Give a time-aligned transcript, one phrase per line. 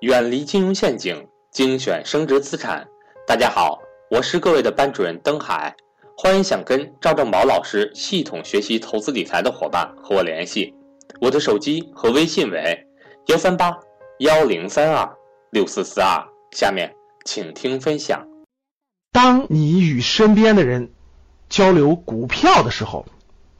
[0.00, 2.86] 远离金融陷阱，精选升值资产。
[3.26, 5.74] 大家好，我是各位的班主任登海，
[6.16, 10.72] 欢迎想跟赵正宝老师系统学习投资理财的伙伴和我联系，
[11.20, 12.86] 我的手机和微信为
[13.26, 13.76] 幺三八
[14.20, 15.16] 幺零三二
[15.50, 16.24] 六四四二。
[16.52, 16.94] 下面
[17.24, 18.28] 请听分享。
[19.10, 20.92] 当你与身边的人
[21.48, 23.04] 交流股票的时候，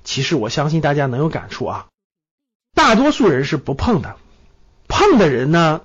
[0.05, 1.89] 其实我相信大家能有感触啊。
[2.75, 4.14] 大多数人是不碰的，
[4.86, 5.82] 碰的人呢，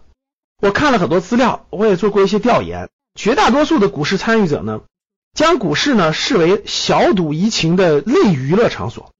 [0.63, 2.89] 我看了很多资料，我也做过一些调研。
[3.15, 4.79] 绝大多数的股市参与者呢，
[5.33, 9.11] 将股市呢视为小赌怡情的类娱乐场所。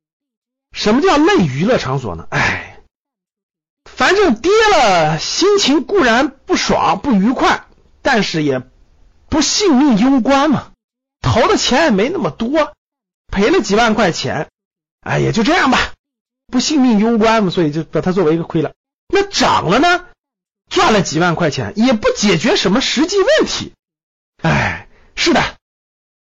[0.71, 2.27] 什么叫类娱乐场所呢？
[2.29, 2.79] 哎，
[3.83, 7.65] 反正跌了，心情固然不爽不愉快，
[8.01, 8.63] 但是也
[9.27, 10.71] 不性命攸关嘛。
[11.21, 12.71] 投的钱也没那么多，
[13.27, 14.47] 赔了几万块钱，
[15.01, 15.91] 哎，也就这样吧。
[16.47, 18.71] 不性命攸关嘛，所以就把它作为一个亏了。
[19.09, 20.05] 那涨了呢，
[20.69, 23.73] 赚了几万块钱，也不解决什么实际问题。
[24.41, 25.57] 哎，是的，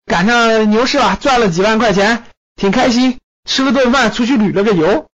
[0.06, 2.24] 赶上牛市了，赚了几万块钱，
[2.56, 5.08] 挺开心，吃了顿饭，出去旅了个游。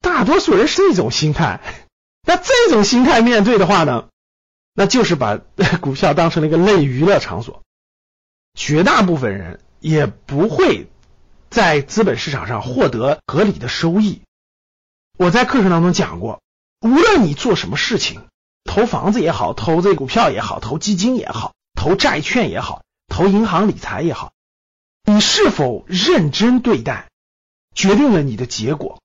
[0.00, 1.60] 大多数人是这种心态。
[2.26, 4.08] 那这种心态面对的话呢，
[4.74, 5.36] 那就是把
[5.80, 7.62] 股票当成了一个类娱乐场所。
[8.54, 10.90] 绝大部分人也不会
[11.50, 14.22] 在资本市场上获得合理的收益。
[15.18, 16.40] 我在课程当中讲过，
[16.80, 18.26] 无论你做什么事情，
[18.64, 24.32] 投房子也好，投这股票也好，投基金也好，投债券也好，投银行理财也好，
[25.04, 27.08] 你是否认真对待，
[27.74, 29.00] 决定了你的结果。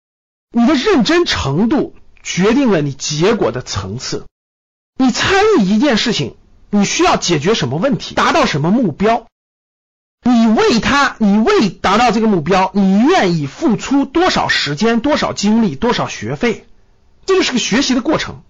[0.52, 4.26] 你的认真程度决定了你结果的层次。
[4.98, 6.38] 你参与一件事情，
[6.70, 9.28] 你需要解决什么问题，达到什么目标？
[10.24, 16.66] 你为他，你为达到这个目标，你愿意付出多少时间、多少精力、多少学费？
[17.26, 18.42] 这就是个学习的过程。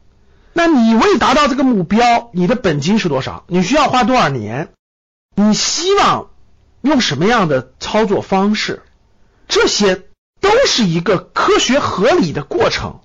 [0.57, 3.43] 那你为达到这个目标，你的本金是多少？
[3.45, 4.69] 你需要花多少年？
[5.35, 6.29] 你希望
[6.81, 8.81] 用什么样的操作方式？
[9.47, 10.05] 这些
[10.41, 13.01] 都是一个科学合理的过程。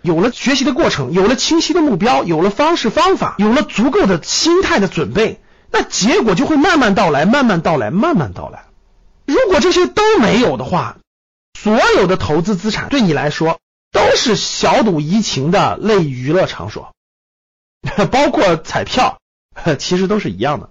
[0.00, 5.42] 有了学习的过程，有了清晰的目标，有了方式方法，有了足够的心态的准备。
[5.72, 8.66] 那结果就会慢慢到来，慢慢到来，慢慢到来。
[9.26, 10.98] 如果这些都没有的话，
[11.58, 13.58] 所有的投资资产对你来说
[13.92, 16.92] 都是小赌怡情的类娱乐场所，
[18.10, 19.20] 包括彩票，
[19.78, 20.70] 其实都是一样的。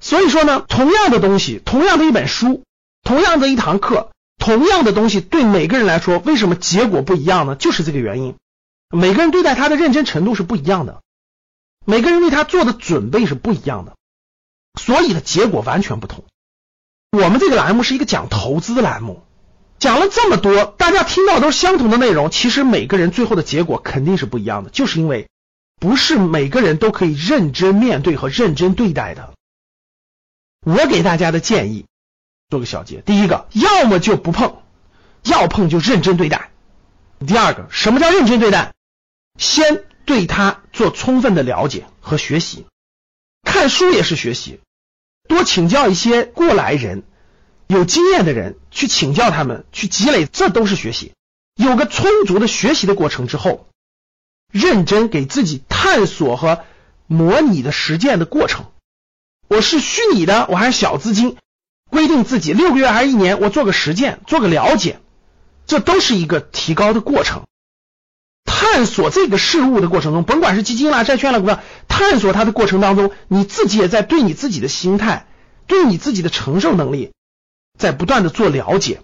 [0.00, 2.64] 所以说呢，同样的东西，同样的一本书，
[3.02, 7.54] 同样的一堂课，同样的东西，对每个人来说，为什么结果不一样呢？
[7.56, 8.36] 就是这个原因，
[8.90, 11.02] 每个人对待他的认真程度是不一样的。
[11.84, 13.96] 每个人为他做的准备是不一样的，
[14.80, 16.24] 所以的结果完全不同。
[17.10, 19.24] 我们这个栏目是一个讲投资的栏目，
[19.78, 25.28] 讲了这么多，大家听到都是相同的内容，其实每个人最后的结果肯定是不一样的，就是因为
[25.78, 29.34] 不是每个人都可以认真面对和认真对待的。
[30.66, 31.86] 我给大家的建议，
[32.48, 34.62] 做个小结：第一个，要么就不碰，
[35.22, 36.50] 要碰就认真对待；
[37.26, 38.72] 第二个，什么叫认真对待？
[39.38, 39.84] 先。
[40.08, 42.64] 对他做充分的了解和学习，
[43.42, 44.58] 看书也是学习，
[45.28, 47.02] 多请教一些过来人、
[47.68, 51.12] 有经验的人去请教他们，去积累，这都是学习。
[51.54, 53.68] 有个充足的学习的过程之后，
[54.50, 56.64] 认真给自己探索和
[57.06, 58.66] 模拟的实践的过程。
[59.48, 61.36] 我是虚拟的，我还是小资金，
[61.90, 65.00] 规定自己六个月还是一年，我做个实践，做个了解，
[65.66, 67.42] 这都是一个提高的过程。
[68.46, 75.26] 探索这个事物的过程中，甭管是基金啦、债券啦、股票，探索它的过程当中，你自己也在对你自己的心态、
[75.66, 77.12] 对你自己的承受能力，
[77.78, 79.00] 在不断的做了解。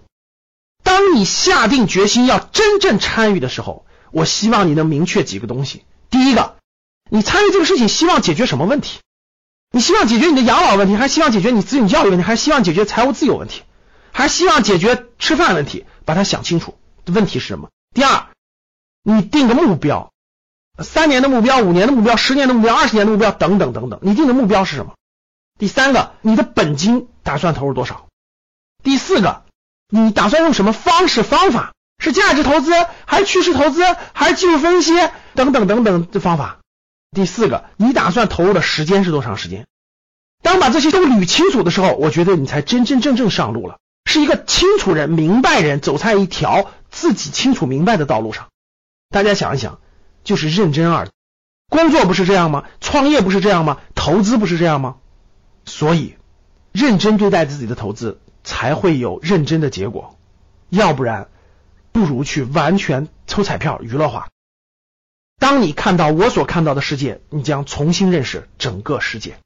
[0.83, 5.83] 当你下定决心要真正参与的时候，我希望你能明确几个东西。
[6.09, 6.57] 第一个，
[7.09, 8.99] 你参与这个事情希望解决什么问题？
[9.71, 13.63] 你希望解决你的养老问题，还是希望解决你子女教育问题，还是希望解决财务自由问题，
[14.11, 15.85] 还是希望解决吃饭问题？
[16.05, 16.77] 把它想清楚，
[17.07, 17.69] 问题是什么？
[17.93, 18.27] 第二。
[19.07, 20.11] 你定个目标，
[20.79, 23.99] 三年的目标、五年的目标、十年的目标、二十年的目标等等等等。
[24.01, 24.95] 你定的目标是什么？
[25.59, 28.04] 第三个，你的本金打算投入多少？
[28.85, 29.41] 第四个，
[29.89, 31.73] 你打算用什么方式方法？
[31.97, 32.71] 是价值投资，
[33.05, 33.81] 还是趋势投资，
[34.13, 34.93] 还是技术分析
[35.33, 36.59] 等等等等的方法？
[37.09, 39.65] 第四个，你打算投入的时间是多长时间？
[40.43, 48.49] 当把这些都捋清楚的时候，我觉得你才真真正正上路了，是一个清楚人、明白人，走在一条自己清楚明白的道路上。
[49.09, 49.79] 大家想一想，
[50.23, 51.07] 就是认真二，
[51.69, 52.65] 工作不是这样吗？
[52.81, 53.79] 创业不是这样吗？
[53.95, 54.97] 投资不是这样吗？
[55.65, 56.17] 所以，
[56.71, 60.17] 认真对待自己的投资，才会有认真的结果。
[60.69, 61.27] 要不然，
[61.91, 64.29] 不如去完全抽彩票娱乐化。
[65.37, 69.37] 当你看到我所看到的世界，你将重新认识整个世界。